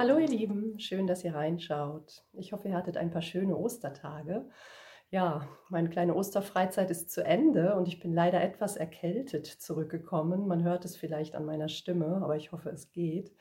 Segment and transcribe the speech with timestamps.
[0.00, 2.24] Hallo ihr Lieben, schön, dass ihr reinschaut.
[2.32, 4.48] Ich hoffe, ihr hattet ein paar schöne Ostertage.
[5.10, 10.48] Ja, meine kleine Osterfreizeit ist zu Ende und ich bin leider etwas erkältet zurückgekommen.
[10.48, 13.36] Man hört es vielleicht an meiner Stimme, aber ich hoffe, es geht.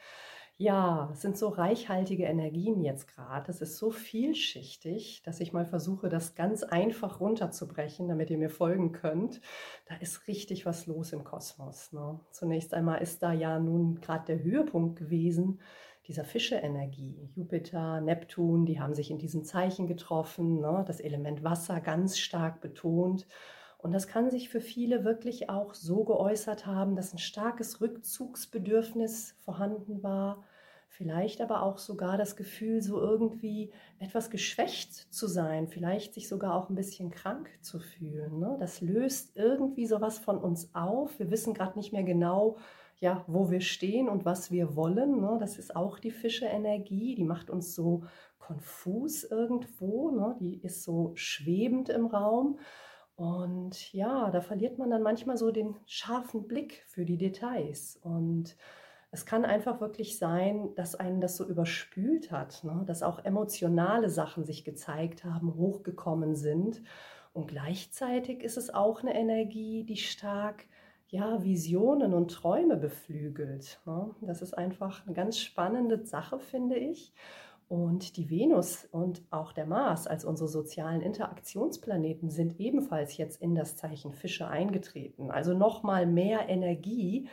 [0.57, 3.49] Ja, es sind so reichhaltige Energien jetzt gerade.
[3.49, 8.49] Es ist so vielschichtig, dass ich mal versuche, das ganz einfach runterzubrechen, damit ihr mir
[8.49, 9.39] folgen könnt.
[9.85, 11.93] Da ist richtig was los im Kosmos.
[11.93, 12.19] Ne?
[12.31, 15.61] Zunächst einmal ist da ja nun gerade der Höhepunkt gewesen
[16.09, 17.29] dieser Fische-Energie.
[17.35, 20.83] Jupiter, Neptun, die haben sich in diesem Zeichen getroffen, ne?
[20.87, 23.27] das Element Wasser ganz stark betont.
[23.77, 29.35] Und das kann sich für viele wirklich auch so geäußert haben, dass ein starkes Rückzugsbedürfnis
[29.45, 30.43] vorhanden war,
[30.89, 36.55] vielleicht aber auch sogar das Gefühl, so irgendwie etwas geschwächt zu sein, vielleicht sich sogar
[36.55, 38.39] auch ein bisschen krank zu fühlen.
[38.39, 38.57] Ne?
[38.59, 41.19] Das löst irgendwie sowas von uns auf.
[41.19, 42.57] Wir wissen gerade nicht mehr genau,
[42.99, 45.21] ja, wo wir stehen und was wir wollen.
[45.21, 45.37] Ne?
[45.39, 48.03] Das ist auch die Fische-Energie, die macht uns so
[48.39, 50.35] konfus irgendwo, ne?
[50.39, 52.59] die ist so schwebend im Raum.
[53.15, 57.99] Und ja, da verliert man dann manchmal so den scharfen Blick für die Details.
[58.01, 58.55] Und
[59.11, 62.83] es kann einfach wirklich sein, dass einen das so überspült hat, ne?
[62.85, 66.81] dass auch emotionale Sachen sich gezeigt haben, hochgekommen sind.
[67.33, 70.65] Und gleichzeitig ist es auch eine Energie, die stark
[71.09, 73.79] ja, Visionen und Träume beflügelt.
[73.85, 74.15] Ne?
[74.21, 77.13] Das ist einfach eine ganz spannende Sache, finde ich.
[77.67, 83.53] Und die Venus und auch der Mars als unsere sozialen Interaktionsplaneten sind ebenfalls jetzt in
[83.53, 85.29] das Zeichen Fische eingetreten.
[85.29, 87.27] Also nochmal mehr Energie,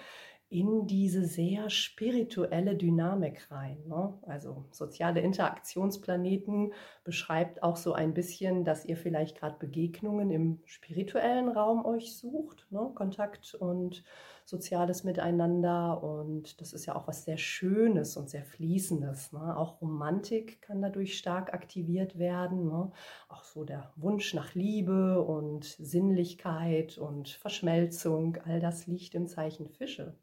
[0.48, 3.78] in diese sehr spirituelle Dynamik rein.
[3.88, 4.14] Ne?
[4.22, 11.48] Also soziale Interaktionsplaneten beschreibt auch so ein bisschen, dass ihr vielleicht gerade Begegnungen im spirituellen
[11.48, 12.92] Raum euch sucht, ne?
[12.94, 14.04] Kontakt und
[14.46, 16.02] soziales Miteinander.
[16.02, 19.32] Und das ist ja auch was sehr Schönes und sehr Fließendes.
[19.32, 19.56] Ne?
[19.56, 22.68] Auch Romantik kann dadurch stark aktiviert werden.
[22.68, 22.92] Ne?
[23.28, 29.68] Auch so der Wunsch nach Liebe und Sinnlichkeit und Verschmelzung, all das liegt im Zeichen
[29.68, 30.14] Fische.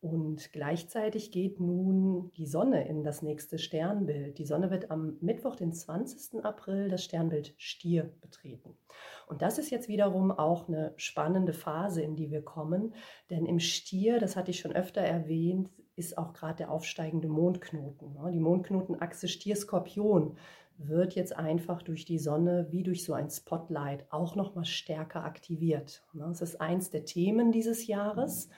[0.00, 4.38] Und gleichzeitig geht nun die Sonne in das nächste Sternbild.
[4.38, 6.44] Die Sonne wird am Mittwoch, den 20.
[6.44, 8.76] April, das Sternbild Stier betreten.
[9.26, 12.94] Und das ist jetzt wiederum auch eine spannende Phase, in die wir kommen.
[13.28, 18.14] Denn im Stier, das hatte ich schon öfter erwähnt, ist auch gerade der aufsteigende Mondknoten.
[18.14, 18.30] Ne?
[18.32, 20.36] Die Mondknotenachse Stier-Skorpion
[20.76, 25.24] wird jetzt einfach durch die Sonne wie durch so ein Spotlight auch noch mal stärker
[25.24, 26.04] aktiviert.
[26.12, 26.24] Ne?
[26.28, 28.46] Das ist eins der Themen dieses Jahres.
[28.46, 28.52] Mhm.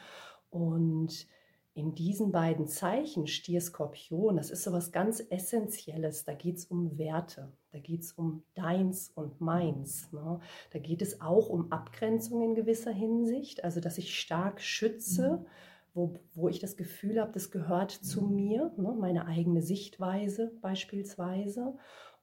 [0.50, 1.26] Und
[1.74, 6.24] in diesen beiden Zeichen, Stier, Skorpion, das ist so was ganz Essentielles.
[6.24, 10.12] Da geht es um Werte, da geht es um deins und meins.
[10.12, 10.40] Ne?
[10.72, 15.46] Da geht es auch um Abgrenzung in gewisser Hinsicht, also dass ich stark schütze, mhm.
[15.94, 18.94] wo, wo ich das Gefühl habe, das gehört zu mir, ne?
[18.98, 21.76] meine eigene Sichtweise beispielsweise.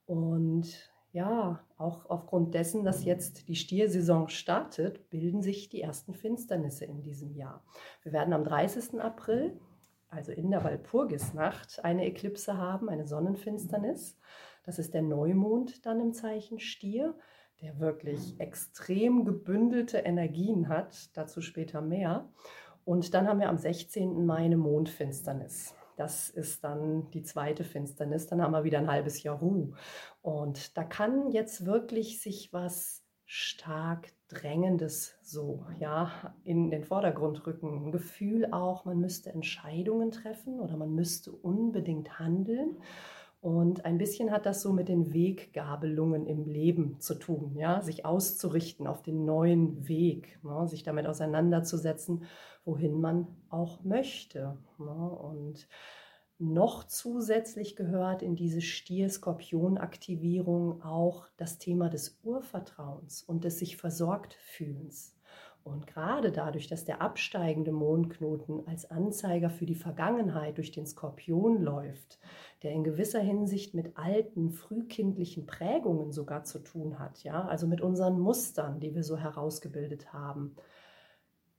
[0.05, 6.85] Und ja, auch aufgrund dessen, dass jetzt die Stiersaison startet, bilden sich die ersten Finsternisse
[6.85, 7.63] in diesem Jahr.
[8.03, 8.99] Wir werden am 30.
[8.99, 9.59] April,
[10.09, 14.17] also in der Walpurgisnacht, eine Eklipse haben, eine Sonnenfinsternis.
[14.63, 17.15] Das ist der Neumond dann im Zeichen Stier,
[17.61, 22.29] der wirklich extrem gebündelte Energien hat, dazu später mehr.
[22.85, 24.25] Und dann haben wir am 16.
[24.25, 25.73] Mai eine Mondfinsternis.
[25.97, 28.27] Das ist dann die zweite Finsternis.
[28.27, 29.73] Dann haben wir wieder ein halbes Jahr Ruhe.
[30.21, 37.87] Und da kann jetzt wirklich sich was stark Drängendes so ja in den Vordergrund rücken.
[37.87, 42.77] Ein Gefühl auch, man müsste Entscheidungen treffen oder man müsste unbedingt handeln.
[43.39, 48.03] Und ein bisschen hat das so mit den Weggabelungen im Leben zu tun, ja, sich
[48.03, 50.67] auszurichten auf den neuen Weg, ne?
[50.67, 52.25] sich damit auseinanderzusetzen,
[52.65, 54.57] wohin man auch möchte.
[54.79, 55.11] Ne?
[55.11, 55.67] Und
[56.39, 64.33] noch zusätzlich gehört in diese Stier-Skorpion-Aktivierung auch das Thema des Urvertrauens und des sich versorgt
[64.33, 65.16] fühlens.
[65.63, 71.61] Und gerade dadurch, dass der absteigende Mondknoten als Anzeiger für die Vergangenheit durch den Skorpion
[71.61, 72.19] läuft,
[72.63, 77.81] der in gewisser Hinsicht mit alten, frühkindlichen Prägungen sogar zu tun hat, ja, also mit
[77.81, 80.55] unseren Mustern, die wir so herausgebildet haben,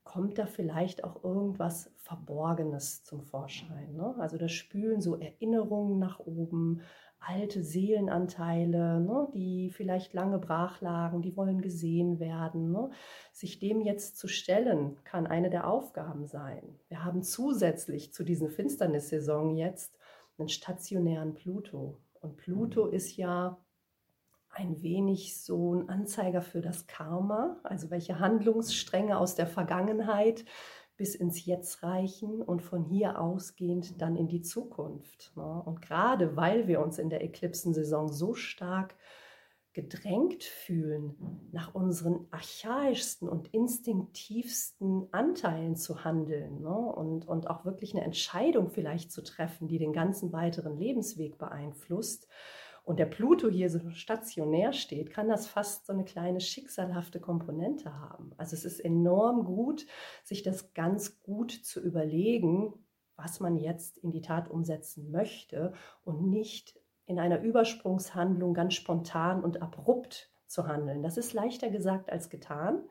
[0.09, 3.93] kommt da vielleicht auch irgendwas Verborgenes zum Vorschein.
[3.95, 4.15] Ne?
[4.17, 6.81] Also da spülen so Erinnerungen nach oben,
[7.19, 12.71] alte Seelenanteile, ne, die vielleicht lange brach lagen, die wollen gesehen werden.
[12.71, 12.89] Ne.
[13.31, 16.79] Sich dem jetzt zu stellen, kann eine der Aufgaben sein.
[16.87, 19.97] Wir haben zusätzlich zu diesen Finsternissaison jetzt
[20.37, 21.97] einen stationären Pluto.
[22.21, 22.93] Und Pluto mhm.
[22.93, 23.57] ist ja
[24.51, 30.43] ein wenig so ein Anzeiger für das Karma, also welche Handlungsstränge aus der Vergangenheit
[30.99, 35.31] bis ins Jetzt reichen und von hier ausgehend dann in die Zukunft.
[35.37, 35.63] Ne?
[35.65, 38.95] Und gerade weil wir uns in der Eklipsensaison so stark
[39.71, 41.15] gedrängt fühlen,
[41.53, 46.75] nach unseren archaischsten und instinktivsten Anteilen zu handeln ne?
[46.75, 52.27] und, und auch wirklich eine Entscheidung vielleicht zu treffen, die den ganzen weiteren Lebensweg beeinflusst,
[52.83, 57.99] und der Pluto hier so stationär steht, kann das fast so eine kleine schicksalhafte Komponente
[57.99, 58.31] haben.
[58.37, 59.85] Also es ist enorm gut,
[60.23, 62.73] sich das ganz gut zu überlegen,
[63.15, 65.73] was man jetzt in die Tat umsetzen möchte
[66.03, 71.03] und nicht in einer Übersprungshandlung ganz spontan und abrupt zu handeln.
[71.03, 72.83] Das ist leichter gesagt als getan,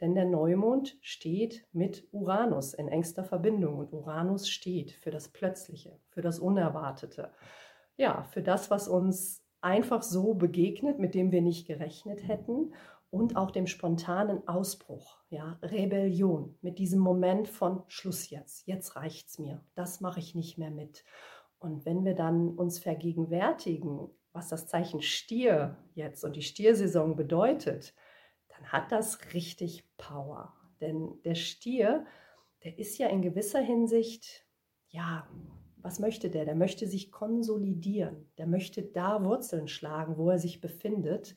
[0.00, 5.98] denn der Neumond steht mit Uranus in engster Verbindung und Uranus steht für das Plötzliche,
[6.08, 7.30] für das Unerwartete.
[7.96, 12.74] Ja, für das, was uns einfach so begegnet, mit dem wir nicht gerechnet hätten
[13.10, 19.38] und auch dem spontanen Ausbruch, ja, Rebellion, mit diesem Moment von Schluss jetzt, jetzt reicht's
[19.38, 21.04] mir, das mache ich nicht mehr mit.
[21.58, 27.94] Und wenn wir dann uns vergegenwärtigen, was das Zeichen Stier jetzt und die Stiersaison bedeutet,
[28.48, 30.52] dann hat das richtig Power.
[30.80, 32.04] Denn der Stier,
[32.64, 34.44] der ist ja in gewisser Hinsicht,
[34.88, 35.26] ja,
[35.84, 36.46] was möchte der?
[36.46, 38.26] Der möchte sich konsolidieren.
[38.38, 41.36] Der möchte da Wurzeln schlagen, wo er sich befindet.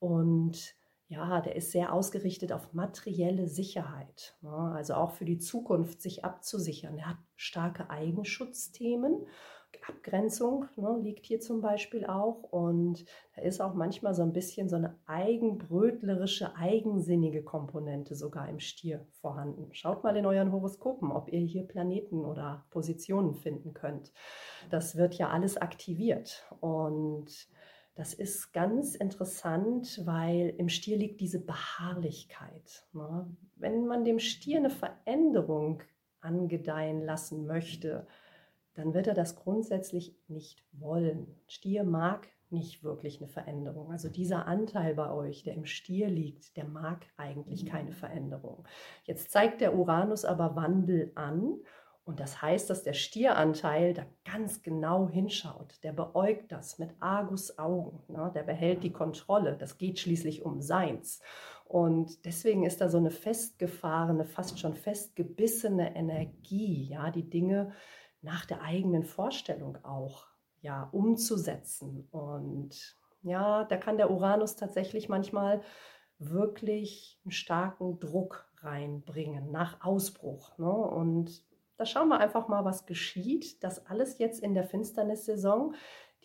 [0.00, 0.74] Und
[1.06, 4.36] ja, der ist sehr ausgerichtet auf materielle Sicherheit.
[4.42, 4.50] Ne?
[4.50, 6.98] Also auch für die Zukunft sich abzusichern.
[6.98, 9.26] Er hat starke Eigenschutzthemen
[9.86, 12.42] Abgrenzung ne, liegt hier zum Beispiel auch.
[12.44, 13.04] Und
[13.34, 19.06] da ist auch manchmal so ein bisschen so eine eigenbrötlerische, eigensinnige Komponente sogar im Stier
[19.20, 19.68] vorhanden.
[19.72, 24.12] Schaut mal in euren Horoskopen, ob ihr hier Planeten oder Positionen finden könnt.
[24.70, 26.46] Das wird ja alles aktiviert.
[26.60, 27.48] Und
[27.96, 32.84] das ist ganz interessant, weil im Stier liegt diese Beharrlichkeit.
[32.92, 33.28] Ne?
[33.56, 35.82] Wenn man dem Stier eine Veränderung
[36.20, 38.06] angedeihen lassen möchte,
[38.74, 41.26] dann wird er das grundsätzlich nicht wollen.
[41.46, 43.90] Stier mag nicht wirklich eine Veränderung.
[43.90, 48.64] Also dieser Anteil bei euch, der im Stier liegt, der mag eigentlich keine Veränderung.
[49.04, 51.58] Jetzt zeigt der Uranus aber Wandel an
[52.04, 55.82] und das heißt, dass der Stieranteil da ganz genau hinschaut.
[55.82, 58.02] Der beäugt das mit Argus Augen.
[58.08, 58.30] Ne?
[58.34, 59.56] Der behält die Kontrolle.
[59.56, 61.22] Das geht schließlich um Seins.
[61.64, 67.72] Und deswegen ist da so eine festgefahrene, fast schon festgebissene Energie, ja, die Dinge
[68.24, 70.26] nach der eigenen Vorstellung auch
[70.60, 72.08] ja umzusetzen.
[72.10, 75.62] Und ja, da kann der Uranus tatsächlich manchmal
[76.18, 80.56] wirklich einen starken Druck reinbringen nach Ausbruch.
[80.58, 80.70] Ne?
[80.70, 81.44] Und
[81.76, 83.62] da schauen wir einfach mal, was geschieht.
[83.62, 85.74] Das alles jetzt in der Finsternissaison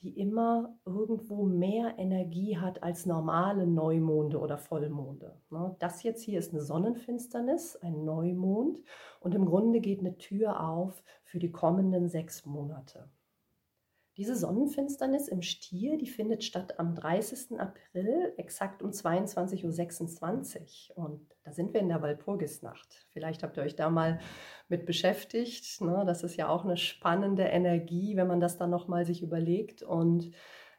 [0.02, 5.38] die immer irgendwo mehr Energie hat als normale Neumonde oder Vollmonde.
[5.50, 5.76] Ne?
[5.80, 8.82] Das jetzt hier ist eine Sonnenfinsternis, ein Neumond
[9.20, 13.10] und im Grunde geht eine Tür auf für die kommenden sechs Monate.
[14.20, 17.58] Diese Sonnenfinsternis im Stier, die findet statt am 30.
[17.58, 21.06] April, exakt um 22.26 Uhr.
[21.06, 23.08] Und da sind wir in der Walpurgisnacht.
[23.12, 24.20] Vielleicht habt ihr euch da mal
[24.68, 25.80] mit beschäftigt.
[25.80, 26.04] Ne?
[26.06, 29.84] Das ist ja auch eine spannende Energie, wenn man das dann nochmal sich überlegt.
[29.84, 30.32] Und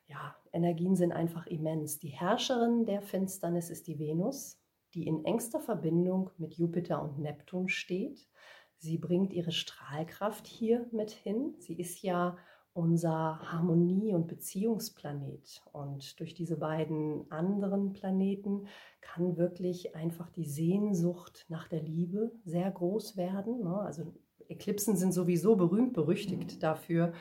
[0.06, 1.98] ja, Energien sind einfach immens.
[1.98, 4.60] Die Herrscherin der Finsternis ist die Venus,
[4.92, 8.28] die in engster Verbindung mit Jupiter und Neptun steht.
[8.76, 11.54] Sie bringt ihre Strahlkraft hier mit hin.
[11.58, 12.36] Sie ist ja
[12.72, 15.62] unser Harmonie- und Beziehungsplanet.
[15.72, 18.66] Und durch diese beiden anderen Planeten
[19.00, 23.60] kann wirklich einfach die Sehnsucht nach der Liebe sehr groß werden.
[23.64, 23.76] Ne?
[23.80, 24.14] Also
[24.48, 26.60] Eklipsen sind sowieso berühmt berüchtigt mhm.
[26.60, 27.12] dafür,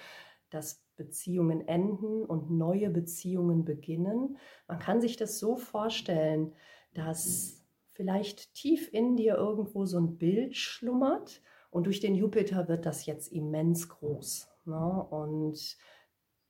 [0.49, 4.37] dass Beziehungen enden und neue Beziehungen beginnen.
[4.67, 6.53] Man kann sich das so vorstellen,
[6.93, 7.63] dass
[7.93, 13.05] vielleicht tief in dir irgendwo so ein Bild schlummert und durch den Jupiter wird das
[13.05, 14.48] jetzt immens groß.
[14.69, 15.03] Ne?
[15.09, 15.77] Und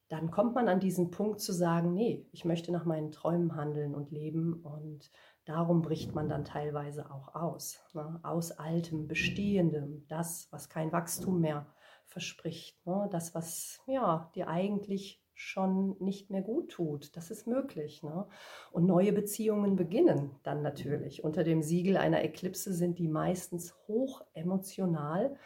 [0.09, 3.93] dann kommt man an diesen Punkt zu sagen, nee, ich möchte nach meinen Träumen handeln
[3.93, 5.11] und leben und
[5.45, 7.79] darum bricht man dann teilweise auch aus.
[7.93, 8.19] Ne?
[8.23, 11.67] Aus altem, bestehendem, das, was kein Wachstum mehr
[12.07, 13.07] verspricht, ne?
[13.11, 17.15] das, was ja dir eigentlich schon nicht mehr gut tut.
[17.15, 18.03] Das ist möglich.
[18.03, 18.27] Ne?
[18.71, 21.23] Und neue Beziehungen beginnen dann natürlich.
[21.23, 25.37] Unter dem Siegel einer Eklipse sind die meistens hoch emotional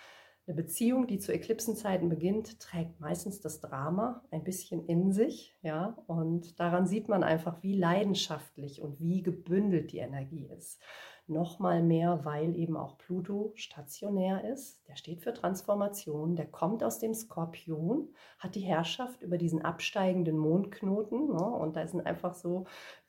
[0.46, 5.98] eine Beziehung, die zu Eklipsenzeiten beginnt, trägt meistens das Drama ein bisschen in sich, ja,
[6.08, 10.82] und daran sieht man einfach, wie leidenschaftlich und wie gebündelt die Energie ist.
[11.26, 14.86] Nochmal mehr, weil eben auch Pluto stationär ist.
[14.90, 20.38] Der steht für Transformation, der kommt aus dem Skorpion, hat die Herrschaft über diesen absteigenden
[20.38, 22.66] Mondknoten ne, und da sind einfach so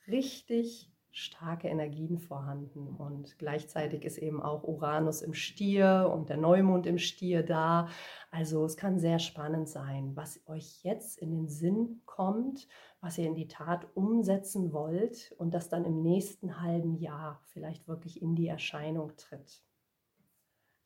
[0.07, 2.88] richtig starke Energien vorhanden.
[2.88, 7.88] Und gleichzeitig ist eben auch Uranus im Stier und der Neumond im Stier da.
[8.33, 12.66] Also es kann sehr spannend sein, was euch jetzt in den Sinn kommt,
[13.00, 17.87] was ihr in die Tat umsetzen wollt und das dann im nächsten halben Jahr vielleicht
[17.87, 19.62] wirklich in die Erscheinung tritt.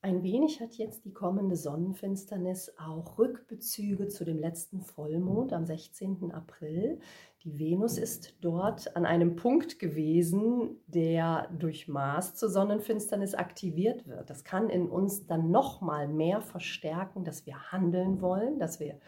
[0.00, 6.30] Ein wenig hat jetzt die kommende Sonnenfinsternis auch Rückbezüge zu dem letzten Vollmond am 16.
[6.30, 7.00] April.
[7.45, 14.28] Die Venus ist dort an einem Punkt gewesen, der durch Mars zur Sonnenfinsternis aktiviert wird.
[14.28, 18.99] Das kann in uns dann noch mal mehr verstärken, dass wir handeln wollen, dass wir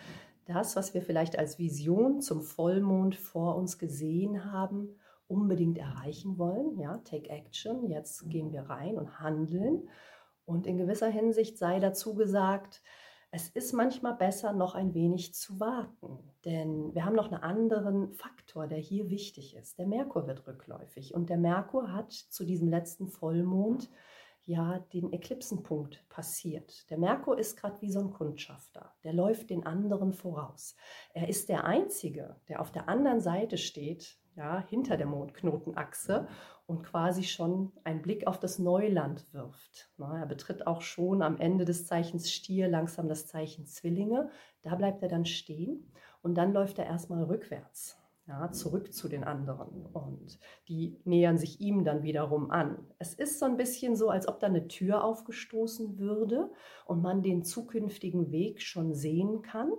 [0.45, 4.97] das, was wir vielleicht als Vision zum Vollmond vor uns gesehen haben,
[5.27, 6.79] unbedingt erreichen wollen.
[6.79, 7.89] Ja, take action.
[7.89, 9.89] Jetzt gehen wir rein und handeln.
[10.45, 12.83] Und in gewisser Hinsicht sei dazu gesagt,
[13.33, 18.13] es ist manchmal besser, noch ein wenig zu warten, denn wir haben noch einen anderen
[18.13, 19.79] Faktor, der hier wichtig ist.
[19.79, 23.89] Der Merkur wird rückläufig und der Merkur hat zu diesem letzten Vollmond
[24.47, 26.91] ja den Eklipsenpunkt passiert.
[26.91, 30.75] Der Merkur ist gerade wie so ein Kundschafter, der läuft den anderen voraus.
[31.15, 36.27] Er ist der Einzige, der auf der anderen Seite steht, ja, hinter der Mondknotenachse
[36.71, 39.91] und quasi schon einen Blick auf das Neuland wirft.
[39.99, 44.31] Er betritt auch schon am Ende des Zeichens Stier langsam das Zeichen Zwillinge.
[44.63, 47.99] Da bleibt er dann stehen und dann läuft er erstmal rückwärts,
[48.29, 52.87] ja, zurück zu den anderen und die nähern sich ihm dann wiederum an.
[53.01, 56.53] Es ist so ein bisschen so, als ob da eine Tür aufgestoßen würde
[56.87, 59.73] und man den zukünftigen Weg schon sehen kann.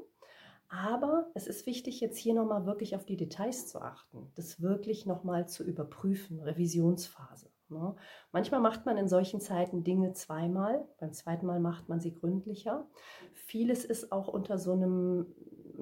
[0.74, 5.06] Aber es ist wichtig, jetzt hier nochmal wirklich auf die Details zu achten, das wirklich
[5.06, 7.50] nochmal zu überprüfen, Revisionsphase.
[7.68, 7.94] Ne?
[8.32, 12.88] Manchmal macht man in solchen Zeiten Dinge zweimal, beim zweiten Mal macht man sie gründlicher.
[13.34, 15.36] Vieles ist auch unter so einem,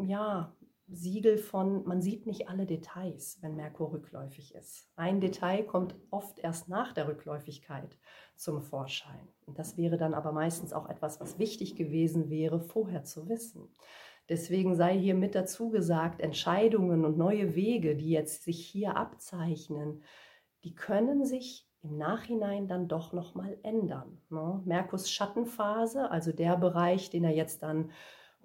[0.08, 0.56] ja,
[0.92, 4.90] Siegel von, man sieht nicht alle Details, wenn Merkur rückläufig ist.
[4.96, 8.00] Ein Detail kommt oft erst nach der Rückläufigkeit
[8.36, 9.28] zum Vorschein.
[9.46, 13.70] Und das wäre dann aber meistens auch etwas, was wichtig gewesen wäre, vorher zu wissen.
[14.30, 20.04] Deswegen sei hier mit dazu gesagt, Entscheidungen und neue Wege, die jetzt sich hier abzeichnen,
[20.64, 24.22] die können sich im Nachhinein dann doch nochmal ändern.
[24.30, 24.62] Ne?
[24.66, 27.90] Merkurs Schattenphase, also der Bereich, den er jetzt dann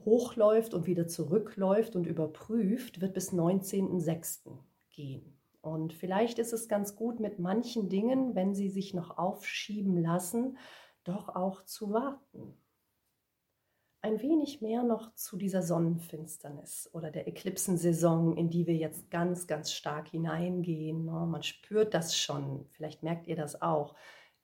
[0.04, 4.52] hochläuft und wieder zurückläuft und überprüft, wird bis 19.06.
[4.90, 5.36] gehen.
[5.60, 10.56] Und vielleicht ist es ganz gut, mit manchen Dingen, wenn sie sich noch aufschieben lassen,
[11.04, 12.56] doch auch zu warten
[14.04, 19.46] ein wenig mehr noch zu dieser Sonnenfinsternis oder der Eklipsensaison, in die wir jetzt ganz,
[19.46, 21.06] ganz stark hineingehen.
[21.06, 21.26] Ne?
[21.26, 23.94] Man spürt das schon, vielleicht merkt ihr das auch.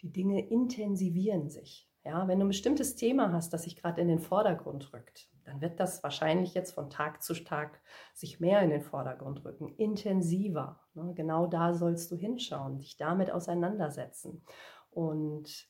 [0.01, 1.87] Die Dinge intensivieren sich.
[2.07, 5.61] Ja, wenn du ein bestimmtes Thema hast, das sich gerade in den Vordergrund rückt, dann
[5.61, 7.83] wird das wahrscheinlich jetzt von Tag zu Tag
[8.15, 10.81] sich mehr in den Vordergrund rücken, intensiver.
[10.95, 11.13] Ne?
[11.15, 14.43] Genau da sollst du hinschauen, dich damit auseinandersetzen.
[14.91, 15.69] Und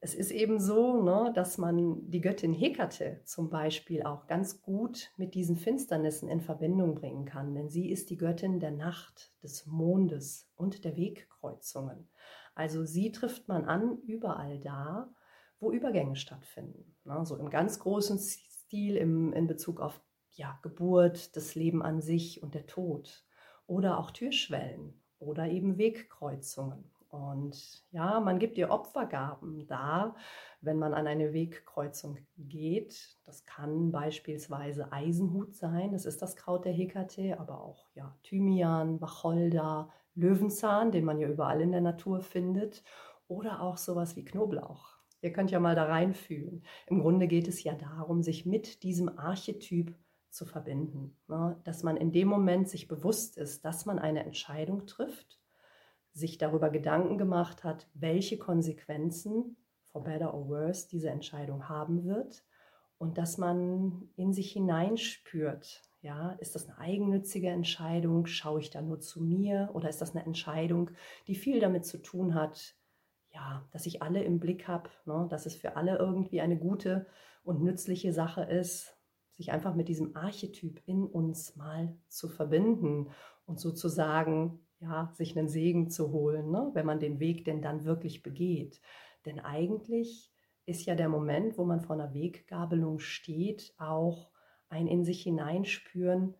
[0.00, 5.10] es ist eben so, ne, dass man die Göttin Hekate zum Beispiel auch ganz gut
[5.16, 9.66] mit diesen Finsternissen in Verbindung bringen kann, denn sie ist die Göttin der Nacht, des
[9.66, 12.08] Mondes und der Wegkreuzungen.
[12.54, 15.12] Also sie trifft man an überall da,
[15.60, 16.96] wo Übergänge stattfinden.
[17.04, 20.00] Ne, so im ganz großen Stil im, in Bezug auf
[20.30, 23.24] ja, Geburt, das Leben an sich und der Tod.
[23.66, 26.90] Oder auch Türschwellen oder eben Wegkreuzungen.
[27.08, 30.14] Und ja, man gibt ihr Opfergaben da,
[30.60, 33.18] wenn man an eine Wegkreuzung geht.
[33.24, 39.00] Das kann beispielsweise Eisenhut sein, das ist das Kraut der Hekate, aber auch ja, Thymian,
[39.00, 42.82] Wacholder, Löwenzahn, den man ja überall in der Natur findet,
[43.26, 44.98] oder auch sowas wie Knoblauch.
[45.20, 46.64] Ihr könnt ja mal da reinfühlen.
[46.86, 49.94] Im Grunde geht es ja darum, sich mit diesem Archetyp
[50.30, 51.16] zu verbinden.
[51.26, 51.60] Ne?
[51.64, 55.38] Dass man in dem Moment sich bewusst ist, dass man eine Entscheidung trifft
[56.18, 62.44] sich darüber Gedanken gemacht hat, welche Konsequenzen, for better or worse, diese Entscheidung haben wird
[62.98, 68.26] und dass man in sich hineinspürt, ja, ist das eine eigennützige Entscheidung?
[68.26, 69.70] Schaue ich da nur zu mir?
[69.72, 70.90] Oder ist das eine Entscheidung,
[71.26, 72.76] die viel damit zu tun hat,
[73.30, 77.06] ja, dass ich alle im Blick habe, ne, dass es für alle irgendwie eine gute
[77.42, 78.96] und nützliche Sache ist,
[79.32, 83.10] sich einfach mit diesem Archetyp in uns mal zu verbinden
[83.46, 86.70] und sozusagen ja, sich einen Segen zu holen, ne?
[86.74, 88.80] wenn man den Weg denn dann wirklich begeht.
[89.26, 90.32] Denn eigentlich
[90.66, 94.30] ist ja der Moment, wo man vor einer Weggabelung steht, auch
[94.68, 96.34] ein in sich hineinspüren,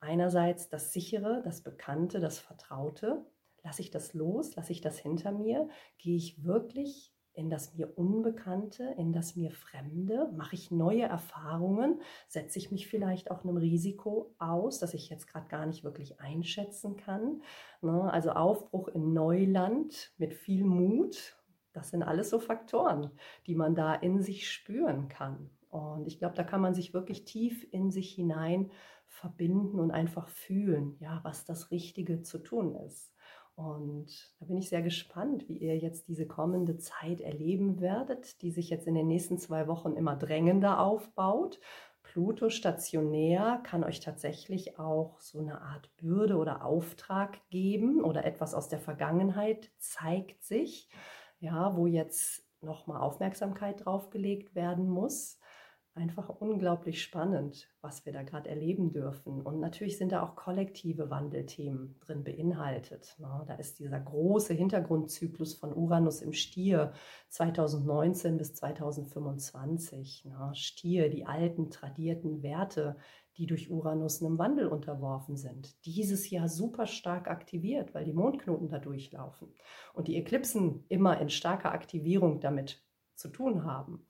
[0.00, 3.24] einerseits das Sichere, das Bekannte, das Vertraute.
[3.62, 4.54] Lasse ich das los?
[4.56, 5.68] Lasse ich das hinter mir?
[5.98, 10.30] Gehe ich wirklich in das mir Unbekannte, in das mir Fremde?
[10.36, 12.00] Mache ich neue Erfahrungen?
[12.26, 16.20] Setze ich mich vielleicht auch einem Risiko aus, das ich jetzt gerade gar nicht wirklich
[16.20, 17.42] einschätzen kann?
[17.80, 18.12] Ne?
[18.12, 21.36] Also Aufbruch in Neuland mit viel Mut.
[21.72, 23.12] Das sind alles so Faktoren,
[23.46, 25.48] die man da in sich spüren kann.
[25.70, 28.72] Und ich glaube, da kann man sich wirklich tief in sich hinein
[29.06, 33.12] verbinden und einfach fühlen, ja, was das Richtige zu tun ist.
[33.58, 38.52] Und da bin ich sehr gespannt, wie ihr jetzt diese kommende Zeit erleben werdet, die
[38.52, 41.58] sich jetzt in den nächsten zwei Wochen immer drängender aufbaut.
[42.04, 48.54] Pluto stationär kann euch tatsächlich auch so eine Art Bürde oder Auftrag geben oder etwas
[48.54, 50.88] aus der Vergangenheit zeigt sich,
[51.40, 55.40] ja, wo jetzt nochmal Aufmerksamkeit drauf gelegt werden muss
[55.98, 59.42] einfach unglaublich spannend, was wir da gerade erleben dürfen.
[59.42, 63.16] Und natürlich sind da auch kollektive Wandelthemen drin beinhaltet.
[63.18, 63.44] Ne?
[63.46, 66.92] Da ist dieser große Hintergrundzyklus von Uranus im Stier
[67.30, 70.26] 2019 bis 2025.
[70.26, 70.50] Ne?
[70.54, 72.96] Stier, die alten, tradierten Werte,
[73.36, 75.84] die durch Uranus einem Wandel unterworfen sind.
[75.84, 79.52] Dieses Jahr super stark aktiviert, weil die Mondknoten da durchlaufen
[79.94, 82.82] und die Eklipsen immer in starker Aktivierung damit
[83.14, 84.06] zu tun haben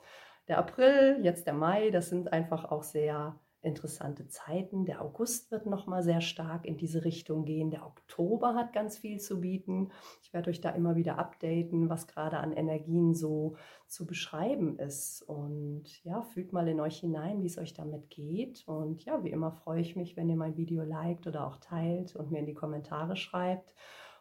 [0.49, 4.85] der April, jetzt der Mai, das sind einfach auch sehr interessante Zeiten.
[4.85, 7.71] Der August wird nochmal sehr stark in diese Richtung gehen.
[7.71, 9.91] Der Oktober hat ganz viel zu bieten.
[10.23, 13.57] Ich werde euch da immer wieder updaten, was gerade an Energien so
[13.89, 15.23] zu beschreiben ist.
[15.23, 18.63] Und ja, fühlt mal in euch hinein, wie es euch damit geht.
[18.67, 22.15] Und ja, wie immer freue ich mich, wenn ihr mein Video liked oder auch teilt
[22.15, 23.75] und mir in die Kommentare schreibt.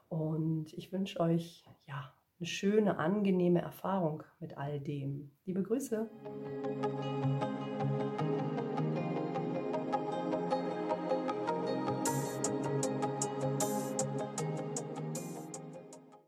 [0.09, 5.31] Und ich wünsche euch ja eine schöne, angenehme Erfahrung mit all dem.
[5.45, 6.09] Liebe Grüße.